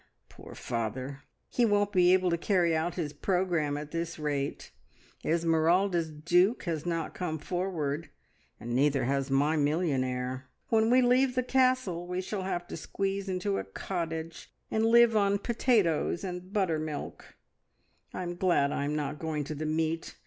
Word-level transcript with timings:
Poor 0.29 0.55
father, 0.55 1.21
he 1.47 1.63
won't 1.63 1.91
be 1.91 2.11
able 2.11 2.31
to 2.31 2.35
carry 2.39 2.75
out 2.75 2.95
his 2.95 3.13
programme 3.13 3.77
at 3.77 3.91
this 3.91 4.17
rate. 4.17 4.71
Esmeralda's 5.23 6.09
duke 6.09 6.63
has 6.63 6.87
not 6.87 7.13
come 7.13 7.37
forward, 7.37 8.09
and 8.59 8.73
neither 8.73 9.03
has 9.03 9.29
my 9.29 9.55
millionaire. 9.55 10.47
When 10.69 10.89
we 10.89 11.03
leave 11.03 11.35
the 11.35 11.43
Castle 11.43 12.07
we 12.07 12.19
shall 12.19 12.41
have 12.41 12.65
to 12.69 12.77
squeeze 12.77 13.29
into 13.29 13.59
a 13.59 13.63
cottage, 13.63 14.51
and 14.71 14.87
live 14.87 15.15
on 15.15 15.37
potatoes 15.37 16.23
and 16.23 16.51
buttermilk. 16.51 17.35
I 18.11 18.23
am 18.23 18.37
glad 18.37 18.71
I 18.71 18.85
am 18.85 18.95
not 18.95 19.19
going 19.19 19.43
to 19.43 19.53
the 19.53 19.67
meet. 19.67 20.15